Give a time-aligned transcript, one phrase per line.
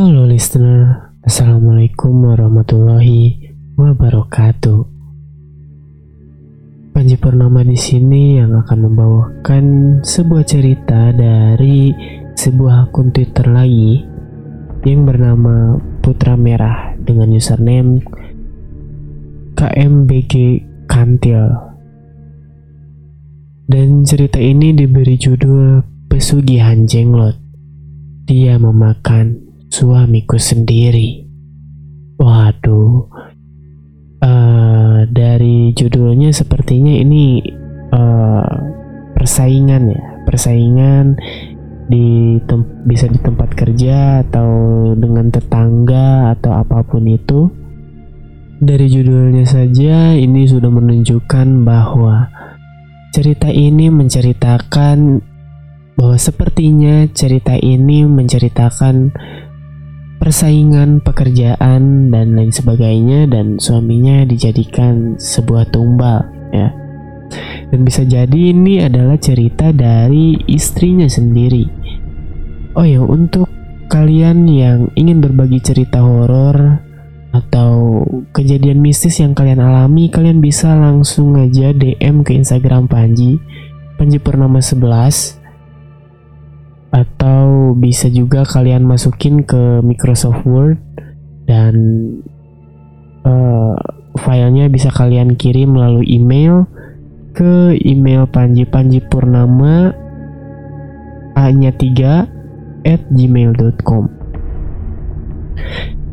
[0.00, 4.80] Halo listener, Assalamualaikum warahmatullahi wabarakatuh.
[6.96, 9.64] Panji Purnama di sini yang akan membawakan
[10.00, 11.92] sebuah cerita dari
[12.32, 14.00] sebuah akun Twitter lagi
[14.88, 18.00] yang bernama Putra Merah dengan username
[19.52, 21.44] KMBG Kantil.
[23.68, 27.36] Dan cerita ini diberi judul Pesugihan Jenglot.
[28.24, 31.24] Dia memakan suamiku sendiri.
[32.20, 33.08] Waduh,
[34.20, 37.40] uh, dari judulnya sepertinya ini
[37.94, 38.52] uh,
[39.16, 41.16] persaingan ya, persaingan
[41.90, 42.36] di
[42.84, 44.50] bisa di tempat kerja atau
[44.94, 47.48] dengan tetangga atau apa pun itu.
[48.60, 52.28] Dari judulnya saja ini sudah menunjukkan bahwa
[53.16, 55.24] cerita ini menceritakan
[55.96, 59.16] bahwa sepertinya cerita ini menceritakan
[60.20, 66.68] persaingan pekerjaan dan lain sebagainya dan suaminya dijadikan sebuah tumbal ya.
[67.72, 71.64] Dan bisa jadi ini adalah cerita dari istrinya sendiri.
[72.76, 73.48] Oh ya untuk
[73.88, 76.84] kalian yang ingin berbagi cerita horor
[77.32, 78.04] atau
[78.36, 83.38] kejadian mistis yang kalian alami kalian bisa langsung aja DM ke Instagram Panji
[83.94, 85.39] Panji Purnama 11
[86.90, 90.78] atau bisa juga kalian masukin ke Microsoft Word
[91.46, 91.74] dan
[93.22, 93.78] uh,
[94.18, 96.66] filenya bisa kalian kirim melalui email
[97.30, 99.94] ke email Panji Panji Purnama
[101.38, 104.04] hanya 3 at gmail.com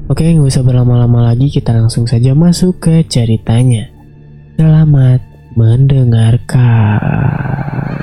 [0.08, 3.91] Oke nggak usah berlama-lama lagi kita langsung saja masuk ke ceritanya.
[4.56, 5.19] Selamat
[5.59, 7.97] mendengarkan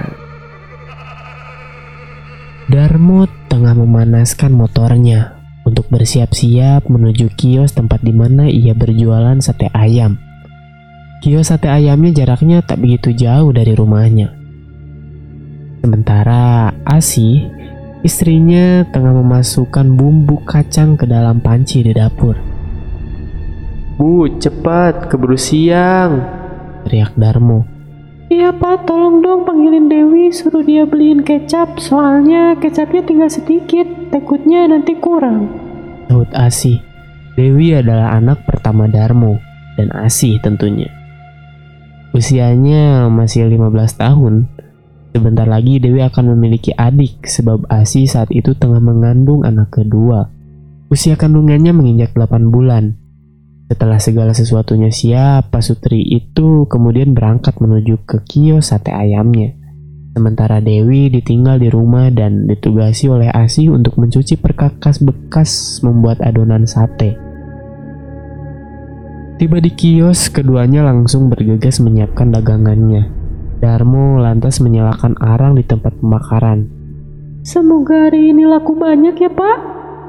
[2.65, 5.37] Darmo tengah memanaskan motornya
[5.69, 10.17] untuk bersiap-siap menuju kios tempat di mana ia berjualan sate ayam.
[11.21, 14.33] Kios sate ayamnya jaraknya tak begitu jauh dari rumahnya.
[15.85, 17.45] Sementara Asi,
[18.01, 22.41] istrinya tengah memasukkan bumbu kacang ke dalam panci di dapur.
[24.01, 26.25] Bu, cepat, keburu siang,
[26.89, 27.75] teriak Darmo
[28.33, 29.84] Iya pak, tolong dong panggilin
[30.35, 35.47] suruh dia beliin kecap, soalnya kecapnya tinggal sedikit, takutnya nanti kurang.
[36.11, 36.83] Sahut Asih.
[37.39, 39.39] Dewi adalah anak pertama Darmo,
[39.79, 40.91] dan Asih tentunya.
[42.11, 44.51] Usianya masih 15 tahun.
[45.15, 50.27] Sebentar lagi Dewi akan memiliki adik sebab Asih saat itu tengah mengandung anak kedua.
[50.91, 52.99] Usia kandungannya menginjak 8 bulan
[53.65, 59.57] setelah segala sesuatunya siap, Pak Sutri itu kemudian berangkat menuju ke kios sate ayamnya.
[60.15, 66.71] Sementara Dewi ditinggal di rumah dan ditugasi oleh Asi untuk mencuci perkakas bekas membuat adonan
[66.71, 67.19] sate.
[69.35, 73.11] Tiba di kios, keduanya langsung bergegas menyiapkan dagangannya.
[73.59, 76.71] Darmo lantas menyalakan arang di tempat pembakaran.
[77.43, 79.59] Semoga hari ini laku banyak ya pak.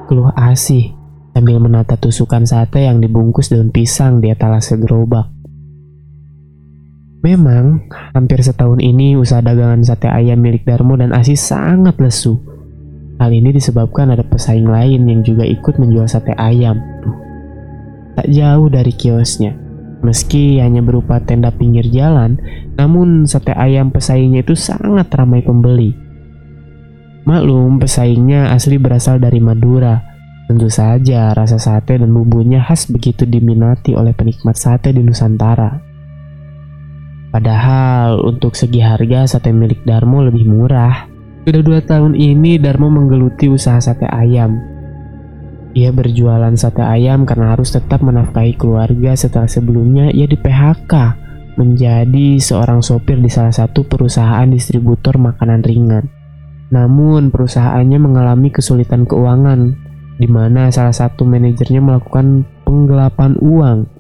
[0.05, 0.94] Keluh Asih
[1.35, 5.34] sambil menata tusukan sate yang dibungkus daun pisang di etalase gerobak.
[7.25, 12.38] Memang, hampir setahun ini usaha dagangan sate ayam milik Darmo dan Asis sangat lesu.
[13.18, 16.78] Hal ini disebabkan ada pesaing lain yang juga ikut menjual sate ayam.
[18.13, 19.58] Tak jauh dari kiosnya.
[20.06, 22.38] Meski hanya berupa tenda pinggir jalan,
[22.78, 25.97] namun sate ayam pesaingnya itu sangat ramai pembeli.
[27.25, 30.13] Maklum, pesaingnya asli berasal dari Madura,
[30.46, 35.84] Tentu saja rasa sate dan bumbunya khas begitu diminati oleh penikmat sate di Nusantara.
[37.35, 41.03] Padahal untuk segi harga sate milik Darmo lebih murah.
[41.44, 44.56] Sudah dua tahun ini Darmo menggeluti usaha sate ayam.
[45.75, 50.94] Ia berjualan sate ayam karena harus tetap menafkahi keluarga setelah sebelumnya ia di PHK
[51.59, 56.07] menjadi seorang sopir di salah satu perusahaan distributor makanan ringan.
[56.71, 59.75] Namun perusahaannya mengalami kesulitan keuangan
[60.15, 63.92] di mana salah satu manajernya melakukan penggelapan uang.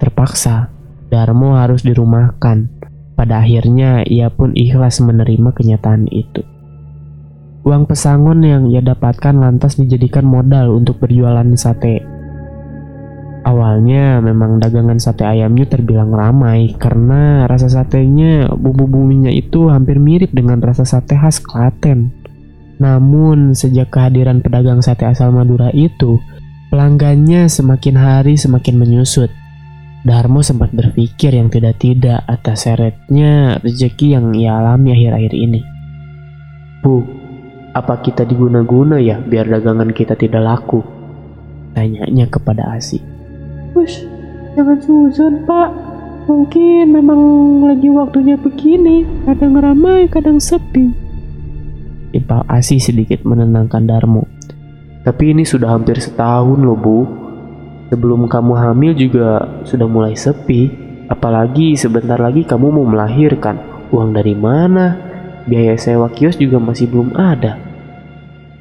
[0.00, 0.72] Terpaksa,
[1.10, 2.79] Darmo harus dirumahkan.
[3.20, 6.40] Pada akhirnya, ia pun ikhlas menerima kenyataan itu.
[7.68, 12.00] Uang pesangon yang ia dapatkan lantas dijadikan modal untuk berjualan sate.
[13.44, 20.56] Awalnya memang dagangan sate ayamnya terbilang ramai karena rasa satenya bumbu-bumbunya itu hampir mirip dengan
[20.64, 22.16] rasa sate khas Klaten.
[22.80, 26.16] Namun, sejak kehadiran pedagang sate asal Madura itu,
[26.72, 29.28] pelanggannya semakin hari semakin menyusut.
[30.00, 35.60] Darmo sempat berpikir yang tidak-tidak atas seretnya rezeki yang ia alami akhir-akhir ini.
[36.80, 37.04] Bu,
[37.76, 40.80] apa kita diguna-guna ya biar dagangan kita tidak laku?
[41.76, 42.96] Tanyanya kepada Asi.
[43.76, 44.00] Wush,
[44.56, 45.68] jangan suzon pak.
[46.24, 47.20] Mungkin memang
[47.68, 49.04] lagi waktunya begini.
[49.28, 50.96] Kadang ramai, kadang sepi.
[52.16, 54.24] Timpal Asi sedikit menenangkan Darmo.
[55.04, 57.19] Tapi ini sudah hampir setahun loh bu.
[57.90, 60.70] Sebelum kamu hamil juga sudah mulai sepi.
[61.10, 63.58] Apalagi sebentar lagi kamu mau melahirkan.
[63.90, 64.94] Uang dari mana?
[65.50, 67.58] Biaya sewa kios juga masih belum ada.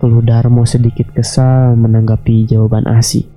[0.01, 3.29] Keluh Darmo sedikit kesal menanggapi jawaban Asi.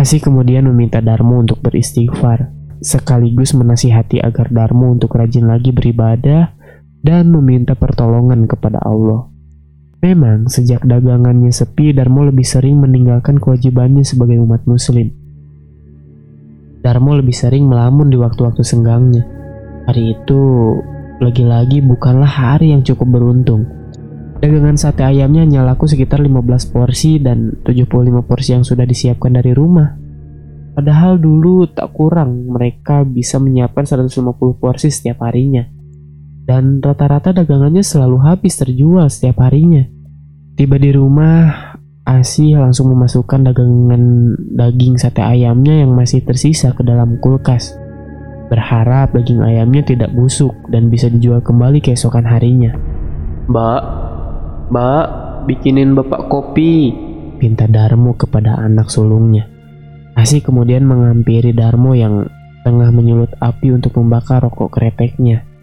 [0.00, 2.48] Asi kemudian meminta Darmo untuk beristighfar,
[2.80, 6.56] sekaligus menasihati agar Darmo untuk rajin lagi beribadah
[7.04, 9.28] dan meminta pertolongan kepada Allah.
[10.04, 15.08] Memang, sejak dagangannya sepi, Darmo lebih sering meninggalkan kewajibannya sebagai umat muslim.
[16.84, 19.24] Darmo lebih sering melamun di waktu-waktu senggangnya.
[19.88, 20.42] Hari itu,
[21.16, 23.64] lagi-lagi bukanlah hari yang cukup beruntung.
[24.36, 29.56] Dagangan sate ayamnya hanya laku sekitar 15 porsi dan 75 porsi yang sudah disiapkan dari
[29.56, 29.96] rumah.
[30.76, 34.12] Padahal dulu tak kurang mereka bisa menyiapkan 150
[34.60, 35.64] porsi setiap harinya.
[36.46, 39.82] Dan rata-rata dagangannya selalu habis terjual setiap harinya.
[40.54, 41.74] Tiba di rumah,
[42.06, 44.02] Asi langsung memasukkan dagangan
[44.54, 47.74] daging sate ayamnya yang masih tersisa ke dalam kulkas.
[48.46, 52.78] Berharap daging ayamnya tidak busuk dan bisa dijual kembali keesokan harinya.
[53.50, 53.82] Mbak,
[54.70, 55.06] mbak,
[55.50, 56.94] bikinin bapak kopi.
[57.42, 59.50] Pinta Darmo kepada anak sulungnya.
[60.14, 62.30] Asi kemudian menghampiri Darmo yang
[62.62, 65.55] tengah menyulut api untuk membakar rokok kreteknya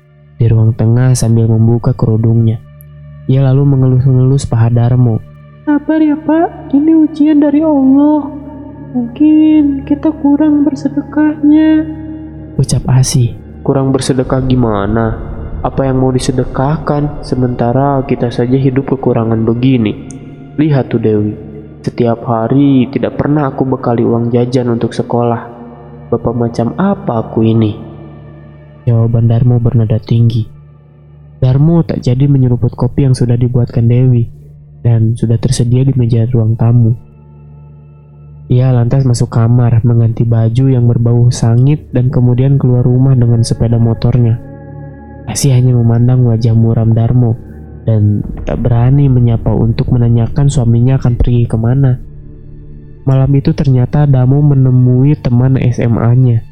[0.43, 2.59] di ruang tengah sambil membuka kerudungnya.
[3.31, 5.23] Ia lalu mengelus-ngelus paha Darmo
[5.63, 8.27] Sabar ya pak, ini ujian dari Allah.
[8.91, 11.87] Mungkin kita kurang bersedekahnya.
[12.59, 13.31] Ucap Asi.
[13.63, 15.31] Kurang bersedekah gimana?
[15.63, 17.23] Apa yang mau disedekahkan?
[17.23, 20.11] Sementara kita saja hidup kekurangan begini.
[20.59, 21.31] Lihat tuh Dewi,
[21.79, 25.47] setiap hari tidak pernah aku bekali uang jajan untuk sekolah.
[26.11, 27.92] Bapak macam apa aku ini?
[28.83, 30.43] Jawaban Darmo bernada tinggi.
[31.39, 34.27] Darmo tak jadi menyeruput kopi yang sudah dibuatkan Dewi
[34.83, 36.95] dan sudah tersedia di meja ruang tamu.
[38.51, 43.79] Ia lantas masuk kamar, mengganti baju yang berbau sangit dan kemudian keluar rumah dengan sepeda
[43.79, 44.35] motornya.
[45.23, 47.39] Asi hanya memandang wajah muram Darmo
[47.87, 51.99] dan tak berani menyapa untuk menanyakan suaminya akan pergi ke mana.
[53.03, 56.43] Malam itu ternyata Damo menemui teman SMA-nya,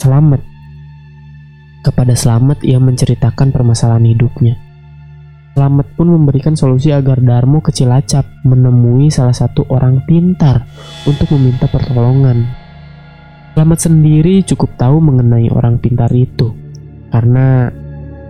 [0.00, 0.47] Selamat.
[1.88, 4.60] Kepada Selamat ia menceritakan permasalahan hidupnya.
[5.56, 10.68] Slamet pun memberikan solusi agar Darmo ke Cilacap menemui salah satu orang pintar
[11.08, 12.44] untuk meminta pertolongan.
[13.56, 16.52] Slamet sendiri cukup tahu mengenai orang pintar itu,
[17.08, 17.72] karena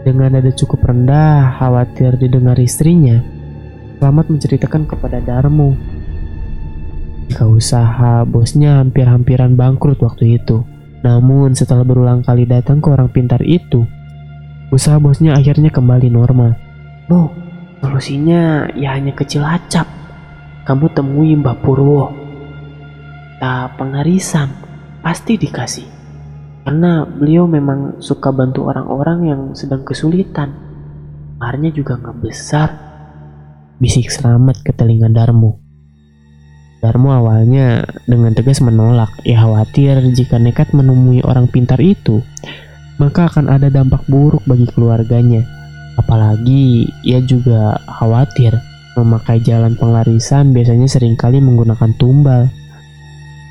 [0.07, 3.19] dengan nada cukup rendah, khawatir didengar istrinya,
[3.99, 5.75] Slamet menceritakan kepada Darmo
[7.27, 10.78] jika usaha bosnya hampir-hampiran bangkrut waktu itu.
[11.03, 13.87] Namun setelah berulang kali datang ke orang pintar itu,
[14.75, 16.59] usaha bosnya akhirnya kembali normal.
[17.07, 17.31] Bu,
[17.79, 19.87] solusinya ya hanya kecil acap.
[20.67, 22.13] Kamu temui Mbak Purwo.
[23.39, 24.51] Tak pengarisan,
[25.01, 25.89] pasti dikasih.
[26.67, 30.53] Karena beliau memang suka bantu orang-orang yang sedang kesulitan.
[31.41, 32.69] Marnya juga nggak besar.
[33.79, 35.68] Bisik selamat ke telinga Darmo.
[36.79, 39.11] Darmo awalnya dengan tegas menolak.
[39.27, 42.23] Ia khawatir jika nekat menemui orang pintar itu,
[43.03, 45.59] maka akan ada dampak buruk bagi keluarganya
[45.99, 48.55] Apalagi ia juga khawatir
[48.95, 52.47] memakai jalan pengarisan biasanya sering kali menggunakan tumbal.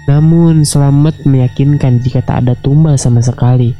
[0.07, 3.75] Namun Selamat meyakinkan jika tak ada tumbal sama sekali.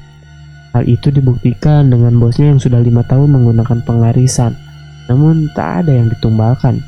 [0.76, 4.52] Hal itu dibuktikan dengan bosnya yang sudah lima tahun menggunakan pengarisan,
[5.08, 6.84] namun tak ada yang ditumbalkan.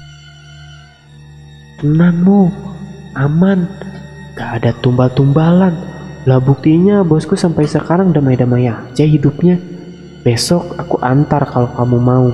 [1.80, 2.52] Tenang
[3.16, 3.64] aman,
[4.36, 5.72] gak ada tumbal-tumbalan.
[6.28, 9.56] Lah buktinya bosku sampai sekarang damai-damai aja hidupnya.
[10.28, 12.28] Besok aku antar kalau kamu mau.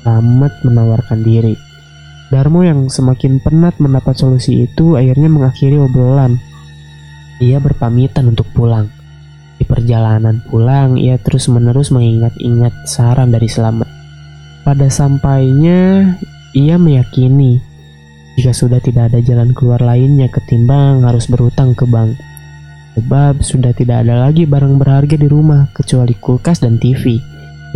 [0.00, 1.52] Selamat menawarkan diri.
[2.32, 6.40] Darmo yang semakin penat mendapat solusi itu akhirnya mengakhiri obrolan.
[7.44, 8.88] Ia berpamitan untuk pulang.
[9.60, 13.92] Di perjalanan pulang, ia terus-menerus mengingat-ingat saran dari Selamat.
[14.64, 16.16] Pada sampainya,
[16.56, 17.69] ia meyakini
[18.40, 22.16] jika sudah tidak ada jalan keluar lainnya ketimbang harus berutang ke bank.
[22.96, 27.20] Sebab sudah tidak ada lagi barang berharga di rumah kecuali kulkas dan TV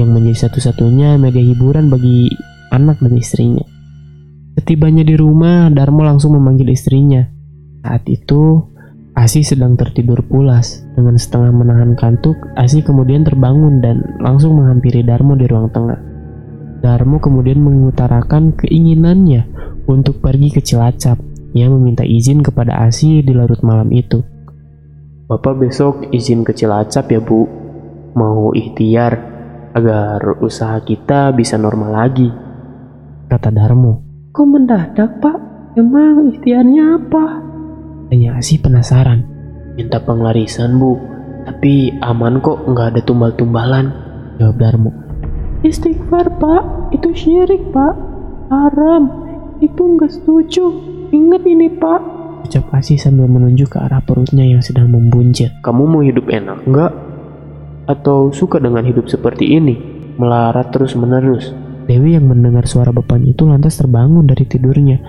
[0.00, 2.32] yang menjadi satu-satunya media hiburan bagi
[2.72, 3.60] anak dan istrinya.
[4.56, 7.28] Setibanya di rumah, Darmo langsung memanggil istrinya.
[7.84, 8.64] Saat itu,
[9.12, 10.80] Asi sedang tertidur pulas.
[10.96, 16.00] Dengan setengah menahan kantuk, Asi kemudian terbangun dan langsung menghampiri Darmo di ruang tengah.
[16.80, 23.62] Darmo kemudian mengutarakan keinginannya untuk pergi ke Cilacap ia meminta izin kepada Asi di larut
[23.62, 24.26] malam itu.
[25.30, 27.46] Bapak besok izin ke Cilacap ya bu.
[28.18, 29.14] Mau ikhtiar
[29.70, 32.26] agar usaha kita bisa normal lagi.
[33.30, 34.02] Kata Darmo.
[34.34, 35.38] Kok mendadak, Pak?
[35.78, 37.24] Emang ikhtiarnya apa?
[38.10, 39.22] Tanya Asi penasaran.
[39.78, 40.98] Minta penglarisan bu.
[41.46, 43.94] Tapi aman kok nggak ada tumbal-tumbalan.
[44.42, 44.90] Jawab Darmo.
[45.62, 46.90] Istighfar, Pak.
[46.98, 47.94] Itu syirik, Pak.
[48.50, 49.23] Haram.
[49.64, 50.64] Ibu nggak setuju.
[51.08, 52.00] Ingat ini, Pak.
[52.44, 55.56] Ucap Asi sambil menunjuk ke arah perutnya yang sedang membuncit.
[55.64, 56.92] Kamu mau hidup enak nggak?
[57.88, 59.72] Atau suka dengan hidup seperti ini?
[60.20, 61.56] Melarat terus-menerus.
[61.88, 65.00] Dewi yang mendengar suara bapaknya itu lantas terbangun dari tidurnya.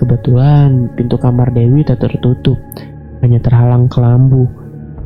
[0.00, 2.56] Kebetulan pintu kamar Dewi tak tertutup,
[3.20, 4.48] hanya terhalang kelambu.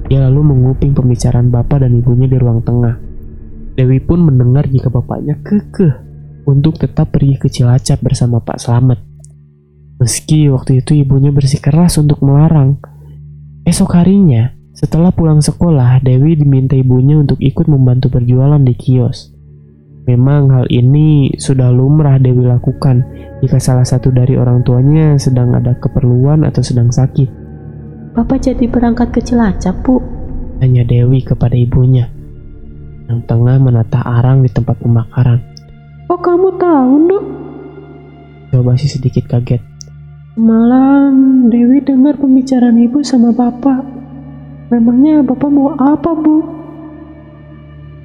[0.06, 3.02] Dia lalu menguping pembicaraan bapak dan ibunya di ruang tengah.
[3.74, 6.11] Dewi pun mendengar jika bapaknya kekeh
[6.48, 9.00] untuk tetap pergi ke Cilacap bersama Pak Slamet.
[10.02, 12.82] Meski waktu itu ibunya bersikeras untuk melarang.
[13.62, 19.30] Esok harinya, setelah pulang sekolah, Dewi diminta ibunya untuk ikut membantu berjualan di kios.
[20.02, 23.06] Memang hal ini sudah lumrah Dewi lakukan
[23.38, 27.30] jika salah satu dari orang tuanya sedang ada keperluan atau sedang sakit.
[28.18, 30.02] Bapak jadi berangkat ke Cilacap, Bu.
[30.58, 32.10] Tanya Dewi kepada ibunya
[33.06, 35.51] yang tengah menata arang di tempat pembakaran.
[36.10, 37.24] Oh kamu tahu, Nduk?
[38.50, 39.62] Coba sih sedikit kaget.
[40.34, 43.84] Malam Dewi dengar pembicaraan ibu sama bapak.
[44.72, 46.40] Memangnya bapak mau apa, Bu?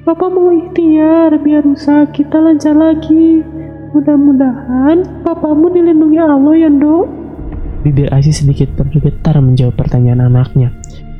[0.04, 3.40] Bapak mau ikhtiar biar usaha kita lancar lagi.
[3.96, 7.08] Mudah-mudahan papamu dilindungi Allah ya, Nduk.
[7.80, 10.74] Bibir Asi sedikit bergetar menjawab pertanyaan anaknya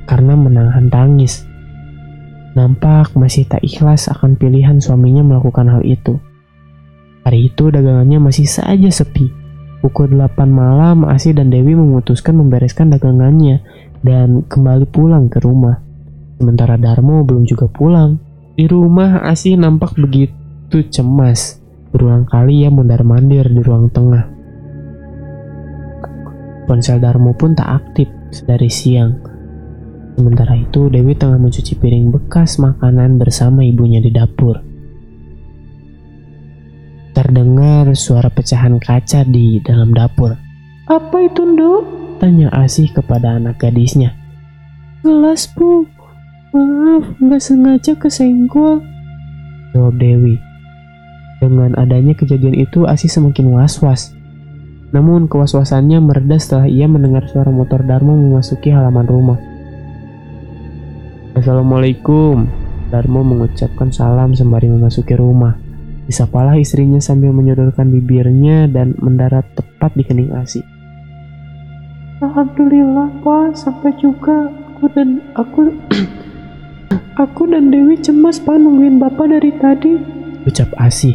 [0.05, 1.49] karena menahan tangis.
[2.53, 6.21] Nampak masih tak ikhlas akan pilihan suaminya melakukan hal itu.
[7.29, 9.29] Hari itu dagangannya masih saja sepi.
[9.85, 13.61] Pukul 8 malam, Asi dan Dewi memutuskan membereskan dagangannya
[14.01, 15.77] dan kembali pulang ke rumah.
[16.41, 18.17] Sementara Darmo belum juga pulang.
[18.57, 21.61] Di rumah, Asi nampak begitu cemas.
[21.93, 24.25] Berulang kali ia mondar-mandir di ruang tengah.
[26.65, 28.09] Ponsel Darmo pun tak aktif
[28.49, 29.13] dari siang.
[30.17, 34.68] Sementara itu, Dewi tengah mencuci piring bekas makanan bersama ibunya di dapur.
[37.29, 40.33] Terdengar suara pecahan kaca di dalam dapur.
[40.89, 41.85] Apa itu, Nduk?
[42.25, 44.17] Tanya Asih kepada anak gadisnya.
[45.05, 45.85] Gelas, Bu.
[46.57, 48.81] Maaf, nggak sengaja kesenggol.
[49.77, 50.41] Jawab Dewi.
[51.45, 54.17] Dengan adanya kejadian itu, Asih semakin was-was.
[54.97, 59.39] Namun kewaswasannya mereda setelah ia mendengar suara motor Darmo memasuki halaman rumah.
[61.37, 62.49] Assalamualaikum.
[62.89, 65.68] Darmo mengucapkan salam sembari memasuki rumah.
[66.09, 70.65] Disapalah istrinya sambil menyodorkan bibirnya dan mendarat tepat di kening Asi.
[72.25, 73.53] Alhamdulillah, Pak.
[73.53, 75.69] Sampai juga aku dan aku
[77.23, 79.95] aku dan Dewi cemas, Pak, nungguin Bapak dari tadi.
[80.49, 81.13] Ucap Asi.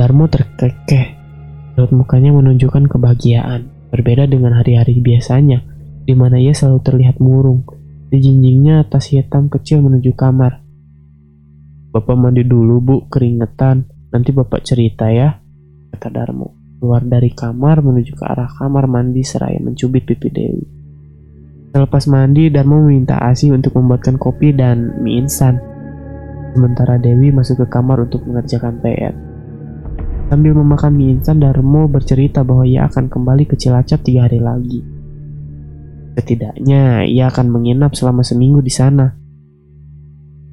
[0.00, 1.20] Darmo terkekeh.
[1.76, 3.68] Raut mukanya menunjukkan kebahagiaan.
[3.92, 5.60] Berbeda dengan hari-hari biasanya,
[6.08, 7.68] di mana ia selalu terlihat murung.
[8.08, 10.61] Dijinjingnya tas hitam kecil menuju kamar.
[11.92, 13.84] Bapak mandi dulu bu, keringetan.
[14.08, 15.36] Nanti bapak cerita ya,
[15.92, 16.56] kata Darmo.
[16.80, 20.64] Keluar dari kamar menuju ke arah kamar mandi seraya mencubit pipi Dewi.
[21.72, 25.60] Selepas mandi, Darmo meminta Asi untuk membuatkan kopi dan mie instan.
[26.56, 29.12] Sementara Dewi masuk ke kamar untuk mengerjakan PR.
[30.32, 34.80] Sambil memakan mie instan, Darmo bercerita bahwa ia akan kembali ke Cilacap tiga hari lagi.
[36.16, 39.21] Setidaknya ia akan menginap selama seminggu di sana.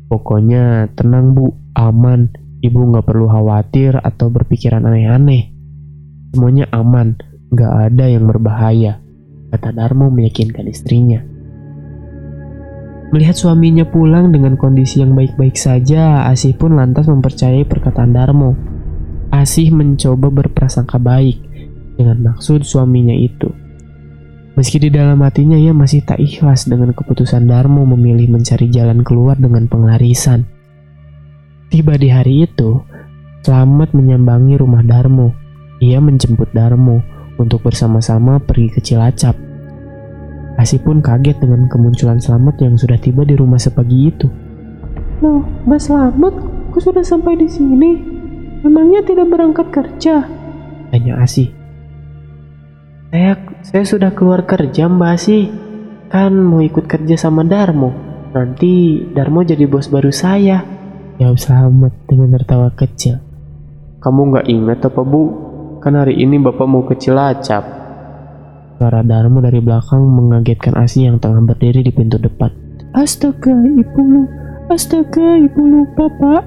[0.09, 2.33] Pokoknya tenang bu, aman.
[2.59, 5.53] Ibu nggak perlu khawatir atau berpikiran aneh-aneh.
[6.33, 7.15] Semuanya aman,
[7.53, 8.99] nggak ada yang berbahaya,
[9.53, 11.23] kata Darmo meyakinkan istrinya.
[13.09, 18.53] Melihat suaminya pulang dengan kondisi yang baik-baik saja, Asih pun lantas mempercayai perkataan Darmo.
[19.33, 21.41] Asih mencoba berprasangka baik
[21.97, 23.49] dengan maksud suaminya itu.
[24.59, 29.39] Meski di dalam hatinya ia masih tak ikhlas dengan keputusan Darmo memilih mencari jalan keluar
[29.39, 30.43] dengan penglarisan.
[31.71, 32.83] Tiba di hari itu,
[33.39, 35.31] Slamet menyambangi rumah Darmo.
[35.79, 36.99] Ia menjemput Darmo
[37.39, 39.39] untuk bersama-sama pergi ke Cilacap.
[40.59, 44.27] Asi pun kaget dengan kemunculan Slamet yang sudah tiba di rumah sepagi itu.
[45.23, 45.39] Loh,
[45.71, 46.35] Mbak Slamet,
[46.75, 47.95] kok sudah sampai di sini?
[48.67, 50.27] Memangnya tidak berangkat kerja?
[50.91, 51.58] Tanya Asi.
[53.09, 55.49] Saya saya sudah keluar kerja Mbak Asi.
[56.13, 57.89] Kan mau ikut kerja sama Darmo.
[58.37, 60.61] Nanti Darmo jadi bos baru saya.
[61.17, 63.17] Jawab Slamet dengan tertawa kecil.
[63.97, 65.23] Kamu nggak ingat apa Bu?
[65.81, 67.65] Kan hari ini Bapak mau ke Cilacap.
[68.77, 72.53] Suara Darmo dari belakang mengagetkan Asi yang tengah berdiri di pintu depan.
[72.93, 74.23] Astaga, ibu lu.
[74.69, 76.43] Astaga, ibu lupa, Pak.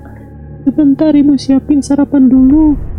[0.62, 2.91] Sebentar ibu siapin sarapan dulu.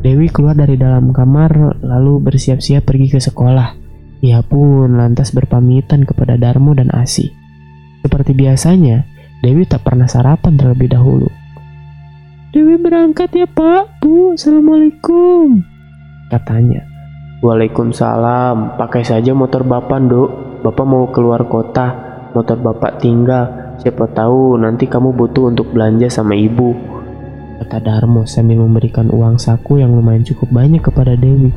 [0.00, 3.76] Dewi keluar dari dalam kamar lalu bersiap-siap pergi ke sekolah.
[4.24, 7.28] Ia pun lantas berpamitan kepada Darmo dan Asi.
[8.00, 9.04] Seperti biasanya,
[9.44, 11.28] Dewi tak pernah sarapan terlebih dahulu.
[12.56, 14.00] Dewi berangkat ya, Pak.
[14.00, 15.68] Bu, Assalamualaikum.
[16.32, 16.80] Katanya.
[17.44, 18.80] Waalaikumsalam.
[18.80, 20.30] Pakai saja motor bapak, Dok.
[20.64, 21.92] Bapak mau keluar kota.
[22.32, 23.76] Motor bapak tinggal.
[23.80, 26.99] Siapa tahu nanti kamu butuh untuk belanja sama ibu.
[27.60, 31.52] Kata Darmo sambil memberikan uang saku yang lumayan cukup banyak kepada Dewi.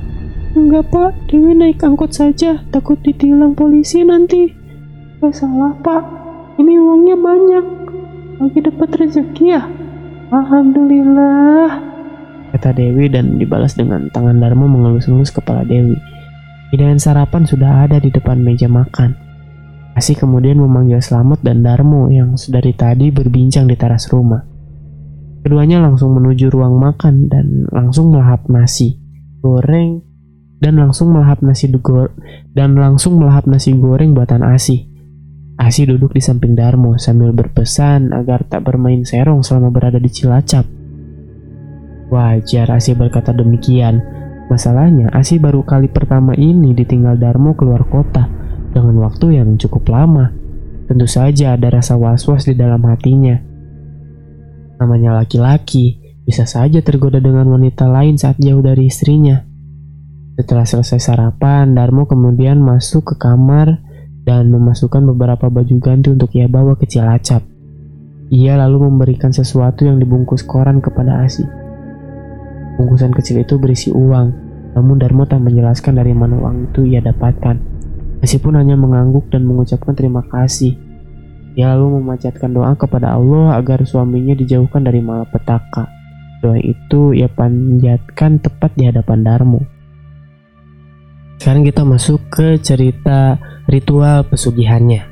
[0.52, 1.32] Enggak, Pak.
[1.32, 2.60] Dewi naik angkot saja.
[2.76, 4.52] Takut ditilang polisi nanti.
[5.24, 6.04] Gak salah, Pak.
[6.60, 7.66] Ini uangnya banyak.
[8.44, 9.64] Lagi dapat rezeki ya?
[10.28, 11.72] Alhamdulillah.
[12.52, 15.96] Kata Dewi dan dibalas dengan tangan Darmo mengelus-elus kepala Dewi.
[16.76, 19.16] Hidangan sarapan sudah ada di depan meja makan.
[19.96, 24.53] Asi kemudian memanggil Slamet dan Darmo yang dari tadi berbincang di teras rumah.
[25.44, 29.04] Keduanya langsung menuju ruang makan dan langsung melahap nasi
[29.44, 30.00] goreng
[30.64, 31.68] dan langsung melahap nasi
[32.56, 34.88] dan langsung melahap nasi goreng buatan Asi.
[35.60, 40.64] Asi duduk di samping Darmo sambil berpesan agar tak bermain serong selama berada di Cilacap.
[42.08, 44.00] Wajar Asi berkata demikian.
[44.48, 48.32] Masalahnya, Asi baru kali pertama ini ditinggal Darmo keluar kota
[48.72, 50.32] dengan waktu yang cukup lama.
[50.88, 53.53] Tentu saja ada rasa was-was di dalam hatinya.
[54.84, 59.40] Namanya laki-laki, bisa saja tergoda dengan wanita lain saat jauh dari istrinya.
[60.36, 63.80] Setelah selesai sarapan, Darmo kemudian masuk ke kamar
[64.28, 67.48] dan memasukkan beberapa baju ganti untuk ia bawa ke Cilacap.
[68.28, 71.48] Ia lalu memberikan sesuatu yang dibungkus koran kepada Asi.
[72.76, 74.28] Bungkusan kecil itu berisi uang,
[74.76, 77.56] namun Darmo tak menjelaskan dari mana uang itu ia dapatkan.
[78.20, 80.76] Asi pun hanya mengangguk dan mengucapkan terima kasih.
[81.54, 85.86] Ia lalu memanjatkan doa kepada Allah agar suaminya dijauhkan dari malapetaka.
[86.42, 89.62] Doa itu ia panjatkan tepat di hadapan Darmo.
[91.38, 93.38] Sekarang kita masuk ke cerita
[93.70, 95.08] ritual pesugihannya.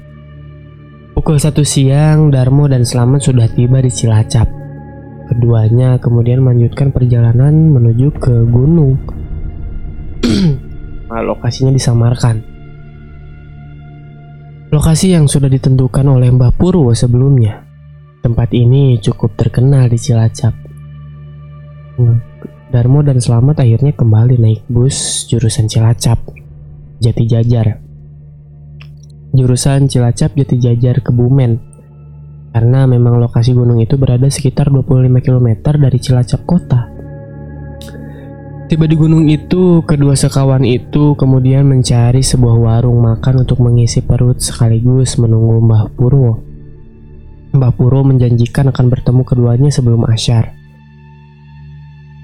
[1.13, 4.49] Pukul satu siang, Darmo dan Slamet sudah tiba di Cilacap.
[5.31, 8.99] Keduanya kemudian melanjutkan perjalanan menuju ke gunung.
[11.07, 12.50] nah, lokasinya disamarkan.
[14.71, 17.59] Lokasi yang sudah ditentukan oleh Mbah Purwo sebelumnya.
[18.23, 20.55] Tempat ini cukup terkenal di Cilacap.
[21.99, 22.23] Hmm,
[22.71, 26.23] Darmo dan Selamat akhirnya kembali naik bus jurusan Cilacap,
[27.03, 27.83] Jati Jajar.
[29.35, 31.59] Jurusan Cilacap Jati Jajar Kebumen
[32.55, 37.00] karena memang lokasi gunung itu berada sekitar 25 km dari Cilacap kota.
[38.71, 44.39] Tiba di gunung itu, kedua sekawan itu kemudian mencari sebuah warung makan untuk mengisi perut
[44.39, 46.39] sekaligus menunggu Mbah Purwo.
[47.51, 50.55] Mbah Purwo menjanjikan akan bertemu keduanya sebelum asyar.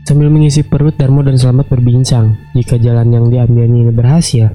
[0.08, 2.40] Sambil mengisi perut, Darmo dan Selamat berbincang.
[2.56, 4.48] Jika jalan yang diambilnya ini berhasil,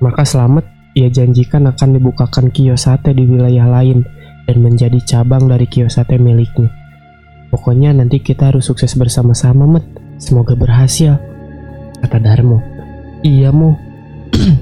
[0.00, 0.64] maka Selamat
[0.96, 4.08] ia janjikan akan dibukakan kios sate di wilayah lain
[4.48, 6.72] dan menjadi cabang dari kios sate miliknya.
[7.52, 10.01] Pokoknya nanti kita harus sukses bersama-sama, Met.
[10.22, 11.18] Semoga berhasil,
[11.98, 12.62] kata Darmo.
[13.26, 13.74] Iya, Mo.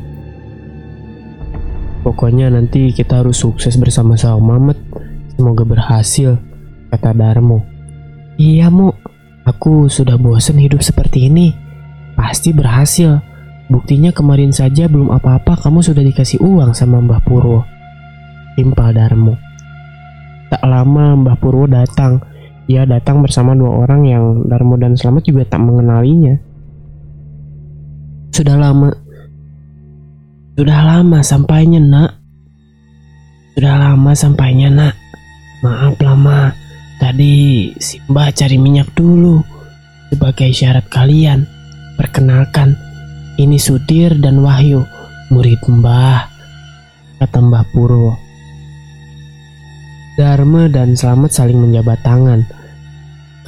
[2.09, 4.81] Pokoknya nanti kita harus sukses bersama-sama, Met.
[5.37, 6.41] Semoga berhasil,
[6.89, 7.61] kata Darmo.
[8.41, 8.97] Iya, Mo.
[9.45, 11.53] Aku sudah bosan hidup seperti ini.
[12.17, 13.21] Pasti berhasil.
[13.69, 17.69] Buktinya kemarin saja belum apa-apa kamu sudah dikasih uang sama Mbah Purwo.
[18.57, 19.37] Timpal Darmo.
[20.49, 22.30] Tak lama Mbah Purwo datang.
[22.71, 26.39] Ia datang bersama dua orang yang Darmo dan Selamat juga tak mengenalinya.
[28.31, 28.95] Sudah lama.
[30.55, 32.11] Sudah lama sampainya, Nak.
[33.59, 34.95] Sudah lama sampainya, Nak.
[35.67, 36.55] Maaf lama.
[37.03, 39.43] Tadi si Mbah cari minyak dulu.
[40.15, 41.51] Sebagai syarat kalian,
[41.99, 42.79] perkenalkan,
[43.35, 44.87] ini Sudir dan Wahyu,
[45.35, 46.23] murid Mbah.
[47.19, 48.15] Kata Mbah Purwo.
[50.15, 52.60] Dharma dan Slamet saling menjabat tangan.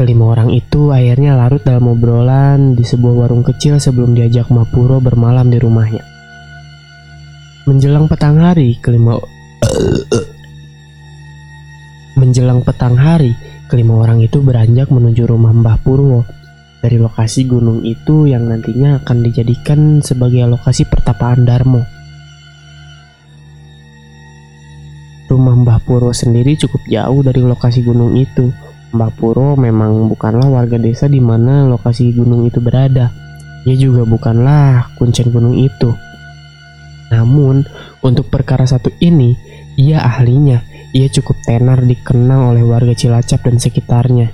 [0.03, 5.47] Kelima orang itu akhirnya larut dalam obrolan di sebuah warung kecil sebelum diajak Mapuro bermalam
[5.47, 6.03] di rumahnya.
[7.71, 9.15] Menjelang petang hari, kelima
[12.19, 13.39] Menjelang petang hari,
[13.71, 16.27] kelima orang itu beranjak menuju rumah Mbah Purwo.
[16.83, 21.87] Dari lokasi gunung itu yang nantinya akan dijadikan sebagai lokasi pertapaan Darmo.
[25.31, 28.51] Rumah Mbah Puro sendiri cukup jauh dari lokasi gunung itu.
[28.93, 33.09] Mbah Puro memang bukanlah warga desa di mana lokasi gunung itu berada.
[33.65, 35.97] Ia juga bukanlah kuncen gunung itu.
[37.09, 37.65] Namun,
[38.05, 39.33] untuk perkara satu ini,
[39.81, 40.61] ia ahlinya.
[40.93, 44.29] Ia cukup tenar dikenal oleh warga Cilacap dan sekitarnya.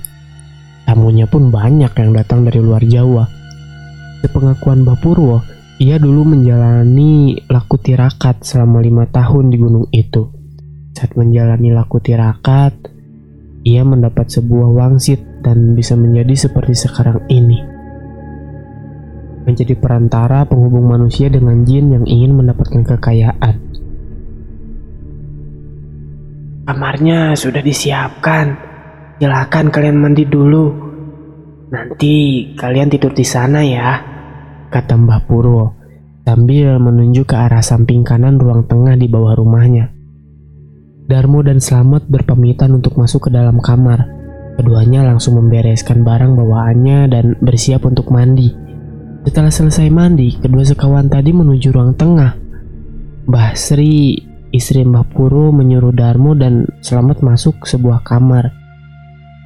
[0.83, 3.23] Tamunya pun banyak yang datang dari luar Jawa.
[4.19, 5.39] Sepengakuan Bapurwo,
[5.79, 10.27] ia dulu menjalani laku tirakat selama lima tahun di gunung itu.
[10.91, 12.75] Saat menjalani laku tirakat,
[13.67, 17.59] ia mendapat sebuah wangsit dan bisa menjadi seperti sekarang ini.
[19.43, 23.55] Menjadi perantara penghubung manusia dengan jin yang ingin mendapatkan kekayaan.
[26.69, 28.45] Kamarnya sudah disiapkan.
[29.19, 30.69] Silakan kalian mandi dulu.
[31.73, 32.13] Nanti
[32.55, 33.99] kalian tidur di sana ya.
[34.69, 35.65] Kata Mbah Purwo
[36.29, 39.98] sambil menunjuk ke arah samping kanan ruang tengah di bawah rumahnya.
[41.09, 44.05] Darmo dan Slamet berpamitan untuk masuk ke dalam kamar.
[44.61, 48.53] Keduanya langsung membereskan barang bawaannya dan bersiap untuk mandi.
[49.25, 52.37] Setelah selesai mandi, kedua sekawan tadi menuju ruang tengah.
[53.25, 54.21] Mbah Sri,
[54.53, 58.53] istri Mbah Puro menyuruh Darmo dan Slamet masuk sebuah kamar.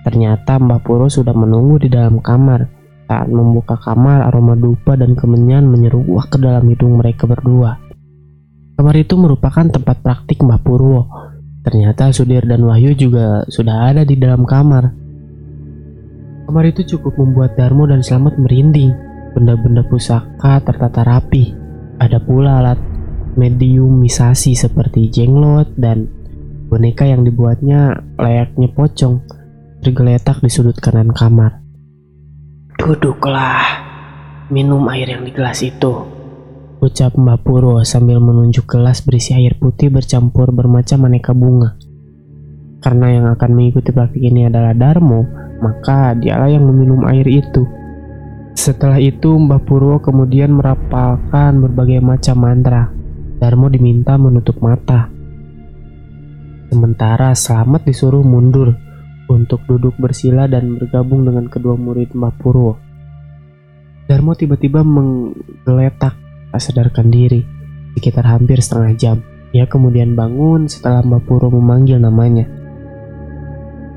[0.04, 2.68] Ternyata Mbah Puro sudah menunggu di dalam kamar.
[3.08, 7.80] Saat membuka kamar, aroma dupa dan kemenyan menyeruak ke dalam hidung mereka berdua.
[8.76, 11.08] Kamar itu merupakan tempat praktik Mbah Purwo,
[11.64, 14.92] Ternyata Sudir dan Wahyu juga sudah ada di dalam kamar.
[16.44, 18.92] Kamar itu cukup membuat Darmo dan Slamet merinding.
[19.32, 21.56] Benda-benda pusaka tertata rapi.
[21.98, 22.80] Ada pula alat
[23.34, 26.06] mediumisasi seperti jenglot dan
[26.70, 29.26] boneka yang dibuatnya layaknya pocong
[29.82, 31.64] tergeletak di sudut kanan kamar.
[32.78, 33.64] Duduklah,
[34.54, 36.13] minum air yang di gelas itu.
[36.84, 41.80] Ucap Mbak Purwo sambil menunjuk gelas berisi air putih bercampur bermacam aneka bunga.
[42.84, 45.24] Karena yang akan mengikuti praktik ini adalah Darmo,
[45.64, 47.64] maka dialah yang meminum air itu.
[48.52, 52.92] Setelah itu Mbah Purwo kemudian merapalkan berbagai macam mantra.
[53.40, 55.08] Darmo diminta menutup mata.
[56.68, 58.76] Sementara Slamet disuruh mundur
[59.32, 62.76] untuk duduk bersila dan bergabung dengan kedua murid Mbah Purwo.
[64.04, 66.23] Darmo tiba-tiba menggeletak
[66.54, 67.42] tak sadarkan diri
[67.98, 69.18] sekitar hampir setengah jam.
[69.54, 72.46] Ia kemudian bangun setelah Mbak Puro memanggil namanya.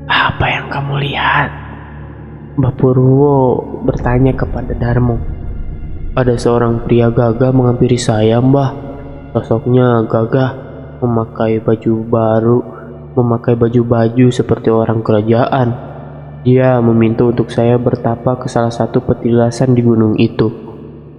[0.09, 1.49] Apa yang kamu lihat?
[2.57, 5.17] Mbak Purwo bertanya kepada Darmo.
[6.17, 8.73] Ada seorang pria gagah menghampiri saya, Mbah.
[9.37, 10.53] Sosoknya gagah,
[11.01, 12.59] memakai baju baru,
[13.13, 15.73] memakai baju-baju seperti orang kerajaan.
[16.41, 20.76] Dia meminta untuk saya bertapa ke salah satu petilasan di gunung itu.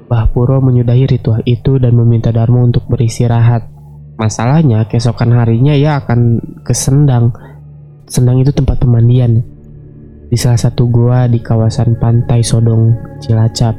[0.08, 3.68] Mbah Puro menyudahi ritual itu dan meminta Darmo untuk beristirahat.
[4.16, 7.36] Masalahnya, keesokan harinya ia akan ke Sendang.
[8.08, 9.44] Sendang itu tempat pemandian.
[10.32, 13.76] Di salah satu gua di kawasan pantai Sodong, Cilacap.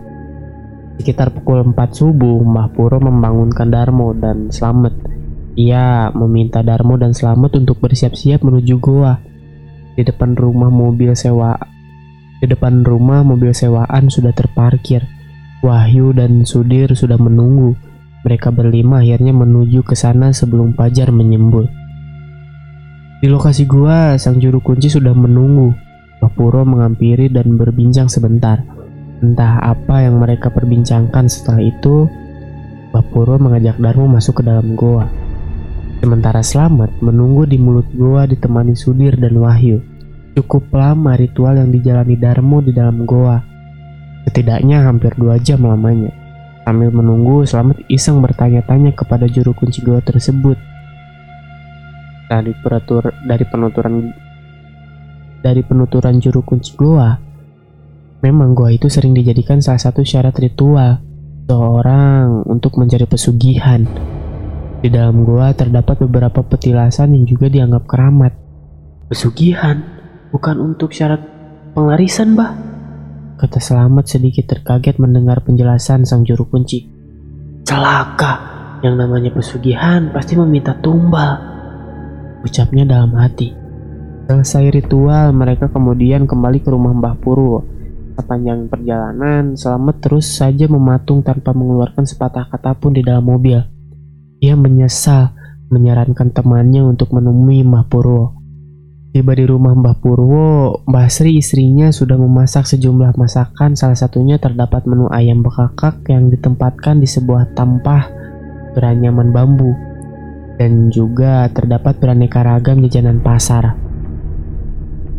[1.02, 4.94] Sekitar pukul 4 subuh, Mbah Puro membangunkan Darmo dan Slamet.
[5.58, 9.18] Ia meminta Darmo dan Slamet untuk bersiap-siap menuju gua.
[9.98, 11.58] Di depan rumah mobil sewa
[12.40, 15.19] di depan rumah mobil sewaan sudah terparkir.
[15.60, 17.76] Wahyu dan Sudir sudah menunggu.
[18.24, 21.68] Mereka berlima akhirnya menuju ke sana sebelum Fajar menyembul.
[23.20, 25.76] Di lokasi gua, sang juru kunci sudah menunggu.
[26.24, 28.64] Bapuro menghampiri dan berbincang sebentar.
[29.20, 32.08] Entah apa yang mereka perbincangkan setelah itu,
[32.96, 35.12] Bapuro mengajak Darmo masuk ke dalam goa.
[36.00, 39.84] Sementara Selamat menunggu di mulut goa ditemani Sudir dan Wahyu.
[40.40, 43.49] Cukup lama ritual yang dijalani Darmo di dalam goa.
[44.30, 46.14] Setidaknya hampir dua jam lamanya.
[46.62, 50.54] Sambil menunggu, Selamat iseng bertanya-tanya kepada juru kunci goa tersebut.
[52.30, 54.14] Dari peratur dari penuturan
[55.42, 57.18] dari penuturan juru kunci goa,
[58.22, 61.02] memang goa itu sering dijadikan salah satu syarat ritual
[61.50, 63.82] seorang untuk mencari pesugihan.
[64.78, 68.38] Di dalam goa terdapat beberapa petilasan yang juga dianggap keramat.
[69.10, 69.82] Pesugihan
[70.30, 71.26] bukan untuk syarat
[71.74, 72.69] pengarisan, Bah
[73.40, 76.92] kata Selamat sedikit terkaget mendengar penjelasan sang juru kunci.
[77.64, 78.34] Celaka,
[78.84, 81.40] yang namanya pesugihan pasti meminta tumbal.
[82.44, 83.56] Ucapnya dalam hati.
[84.28, 87.64] Selesai ritual, mereka kemudian kembali ke rumah Mbah Purwo.
[88.20, 93.56] Sepanjang perjalanan, Selamat terus saja mematung tanpa mengeluarkan sepatah kata pun di dalam mobil.
[94.44, 95.32] Ia menyesal
[95.72, 98.39] menyarankan temannya untuk menemui Mbah Purwo.
[99.10, 104.86] Tiba di rumah Mbah Purwo, Mbah Sri istrinya sudah memasak sejumlah masakan, salah satunya terdapat
[104.86, 108.06] menu ayam bekakak yang ditempatkan di sebuah tampah
[108.78, 109.74] beranyaman bambu.
[110.62, 113.74] Dan juga terdapat beraneka ragam jajanan pasar.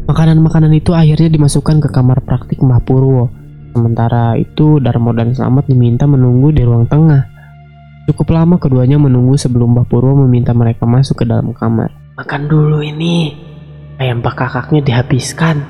[0.07, 3.27] Makanan-makanan itu akhirnya dimasukkan ke kamar praktik Mbah Purwo.
[3.75, 7.27] Sementara itu Darmo dan Slamet diminta menunggu di ruang tengah.
[8.07, 11.91] Cukup lama keduanya menunggu sebelum Mbah Purwo meminta mereka masuk ke dalam kamar.
[12.15, 13.50] Makan dulu ini.
[14.01, 15.61] Ayam bakakaknya dihabiskan.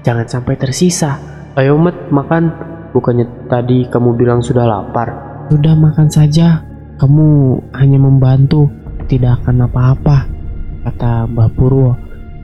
[0.00, 1.20] Jangan sampai tersisa.
[1.52, 2.48] Ayo Met, makan.
[2.96, 5.12] Bukannya tadi kamu bilang sudah lapar.
[5.52, 6.64] Sudah makan saja.
[6.96, 8.72] Kamu hanya membantu,
[9.10, 10.30] tidak akan apa-apa,
[10.88, 11.92] kata Mbah Purwo.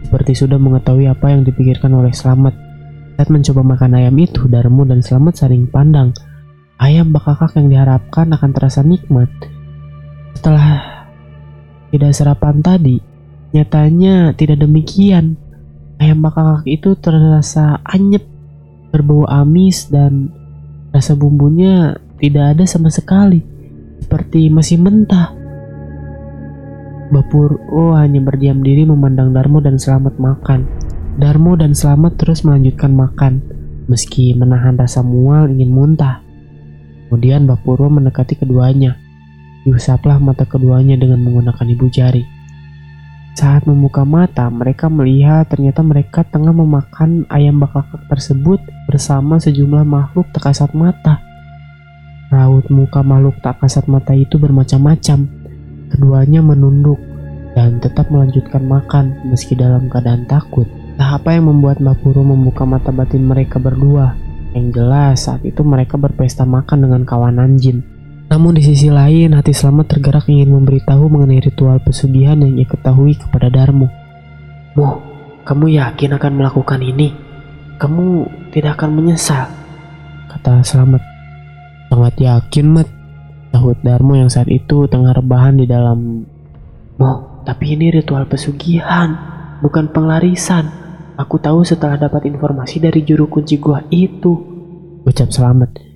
[0.04, 2.52] Seperti sudah mengetahui apa yang dipikirkan oleh Slamet.
[3.16, 6.12] Saat mencoba makan ayam itu, Darmo dan Slamet saling pandang.
[6.76, 9.30] Ayam bakakak yang diharapkan akan terasa nikmat.
[10.36, 10.84] Setelah
[11.94, 12.96] tidak sarapan tadi,
[13.50, 15.34] nyatanya tidak demikian.
[16.00, 18.24] Ayam bakakak itu terasa anyep,
[18.88, 20.32] berbau amis dan
[20.90, 23.44] rasa bumbunya tidak ada sama sekali,
[24.00, 25.36] seperti masih mentah.
[27.10, 30.64] Bapur oh hanya berdiam diri memandang Darmo dan Selamat makan.
[31.18, 33.42] Darmo dan Selamat terus melanjutkan makan,
[33.90, 36.22] meski menahan rasa mual ingin muntah.
[37.10, 38.94] Kemudian Bapuro mendekati keduanya.
[39.66, 42.39] Diusaplah mata keduanya dengan menggunakan ibu jari.
[43.40, 50.28] Saat membuka mata, mereka melihat ternyata mereka tengah memakan ayam bakakak tersebut bersama sejumlah makhluk
[50.36, 51.24] tak kasat mata.
[52.28, 55.40] Raut muka makhluk tak kasat mata itu bermacam-macam
[55.90, 57.02] Keduanya menunduk
[57.58, 60.70] dan tetap melanjutkan makan meski dalam keadaan takut.
[60.94, 64.14] Nah, apa yang membuat Mbak Puro membuka mata batin mereka berdua?
[64.54, 67.82] Yang jelas saat itu mereka berpesta makan dengan kawanan jin.
[68.30, 73.18] Namun di sisi lain, hati Selamat tergerak ingin memberitahu mengenai ritual pesugihan yang ia ketahui
[73.18, 73.90] kepada Darmo.
[74.78, 75.02] Mo,
[75.42, 77.10] kamu yakin akan melakukan ini?
[77.82, 79.50] Kamu tidak akan menyesal.
[80.30, 81.02] Kata Selamat.
[81.90, 82.88] Sangat yakin, Mat.
[83.50, 86.22] Sahut Darmo yang saat itu tengah rebahan di dalam
[87.02, 89.10] Mo, tapi ini ritual pesugihan,
[89.58, 90.70] bukan penglarisan.
[91.18, 94.38] Aku tahu setelah dapat informasi dari juru kunci gua itu.
[95.02, 95.89] Ucap selamat.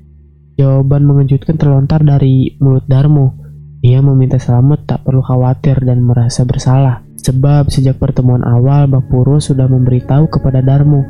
[0.54, 3.34] Jawaban mengejutkan terlontar dari mulut Darmo.
[3.82, 7.04] Ia meminta selamat tak perlu khawatir dan merasa bersalah.
[7.20, 11.04] Sebab sejak pertemuan awal, Bapuro sudah memberitahu kepada Darmo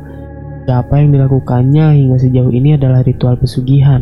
[0.73, 4.01] apa yang dilakukannya hingga sejauh ini adalah ritual pesugihan.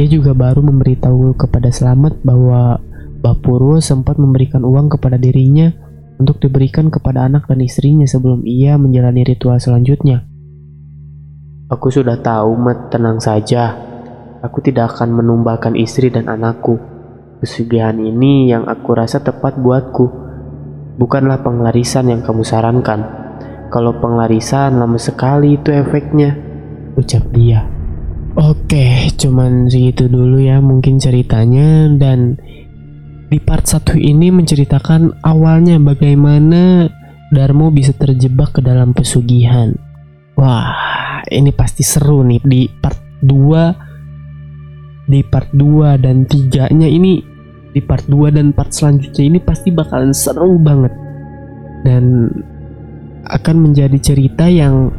[0.00, 2.80] Ia juga baru memberitahu kepada Selamat bahwa
[3.18, 5.74] Bapuro sempat memberikan uang kepada dirinya
[6.16, 10.24] untuk diberikan kepada anak dan istrinya sebelum ia menjalani ritual selanjutnya.
[11.68, 13.76] Aku sudah tahu, Mat, tenang saja.
[14.38, 16.78] Aku tidak akan menumbalkan istri dan anakku.
[17.42, 20.06] Pesugihan ini yang aku rasa tepat buatku.
[20.98, 23.00] Bukanlah penglarisan yang kamu sarankan.
[23.74, 26.38] Kalau penglarisan lama sekali itu efeknya.
[26.94, 27.66] Ucap dia.
[28.38, 32.38] Oke, cuman segitu dulu ya mungkin ceritanya dan
[33.26, 36.86] di part satu ini menceritakan awalnya bagaimana
[37.34, 39.74] Darmo bisa terjebak ke dalam pesugihan.
[40.38, 40.70] Wah,
[41.26, 43.87] ini pasti seru nih di part 2
[45.08, 47.24] di part 2 dan 3-nya ini
[47.72, 50.92] di part 2 dan part selanjutnya ini pasti bakalan seru banget.
[51.82, 52.28] Dan
[53.28, 54.92] akan menjadi cerita yang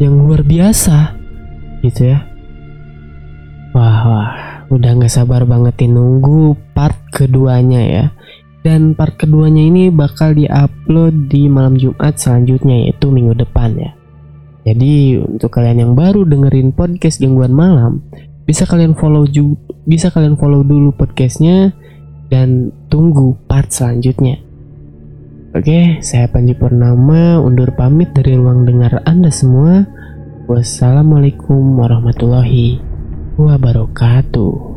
[0.00, 1.14] yang luar biasa
[1.84, 2.24] gitu ya.
[3.76, 4.30] Wah wah
[4.72, 8.04] udah nggak sabar banget nih nunggu part keduanya ya.
[8.64, 13.92] Dan part keduanya ini bakal diupload di malam Jumat selanjutnya yaitu minggu depan ya.
[14.64, 18.00] Jadi untuk kalian yang baru dengerin podcast gangguan malam
[18.44, 21.76] bisa kalian follow juga bisa kalian follow dulu podcastnya
[22.32, 24.40] dan tunggu part selanjutnya
[25.54, 29.86] Oke, saya Panji Purnama undur pamit dari ruang dengar Anda semua.
[30.50, 32.82] Wassalamualaikum warahmatullahi
[33.38, 34.73] wabarakatuh.